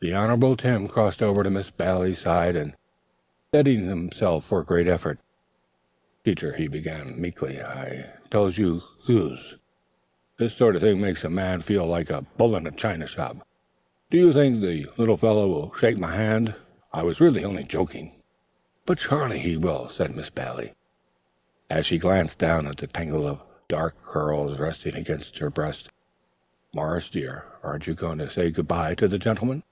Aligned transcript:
The 0.00 0.14
Honorable 0.14 0.56
Tim 0.56 0.86
crossed 0.86 1.20
over 1.20 1.42
to 1.42 1.50
Miss 1.50 1.72
Bailey's 1.72 2.20
side 2.20 2.54
and 2.54 2.76
steadied 3.48 3.80
himself 3.80 4.44
for 4.44 4.60
a 4.60 4.64
great 4.64 4.86
effort. 4.86 5.18
"Teacher," 6.24 6.52
he 6.54 6.68
began 6.68 7.20
meekly, 7.20 7.60
"I 7.60 8.10
tells 8.30 8.56
you 8.58 8.78
'scuse. 8.80 9.56
This 10.38 10.54
sort 10.54 10.76
of 10.76 10.82
thing 10.82 11.00
makes 11.00 11.24
a 11.24 11.28
man 11.28 11.62
feel 11.62 11.84
like 11.84 12.10
a 12.10 12.22
bull 12.36 12.54
in 12.54 12.64
a 12.68 12.70
china 12.70 13.08
shop. 13.08 13.44
Do 14.08 14.18
you 14.18 14.32
think 14.32 14.60
the 14.60 14.86
little 14.96 15.16
fellow 15.16 15.48
will 15.48 15.74
shake 15.74 15.98
hands 15.98 16.50
with 16.50 16.54
me? 16.56 16.62
I 16.92 17.02
was 17.02 17.20
really 17.20 17.44
only 17.44 17.64
joking." 17.64 18.12
"But 18.86 19.00
surely 19.00 19.40
he 19.40 19.56
will," 19.56 19.88
said 19.88 20.14
Miss 20.14 20.30
Bailey, 20.30 20.74
as 21.68 21.86
she 21.86 21.98
glanced 21.98 22.38
down 22.38 22.68
at 22.68 22.76
the 22.76 22.86
tangle 22.86 23.26
of 23.26 23.42
dark 23.66 24.00
curls 24.04 24.60
resting 24.60 24.94
against 24.94 25.38
her 25.38 25.50
breast. 25.50 25.90
"Morris, 26.72 27.08
dear, 27.08 27.46
aren't 27.64 27.88
you 27.88 27.94
going 27.94 28.18
to 28.18 28.30
say 28.30 28.52
good 28.52 28.68
by 28.68 28.94
to 28.94 29.08
the 29.08 29.18
gentleman?" 29.18 29.64